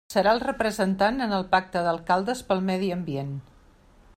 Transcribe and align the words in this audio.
Serà 0.11 0.31
el 0.35 0.39
representant 0.43 1.19
en 1.25 1.35
el 1.37 1.45
Pacte 1.51 1.83
d'alcaldes 1.89 2.41
pel 2.49 2.65
Medi 2.71 2.91
Ambient. 2.99 3.37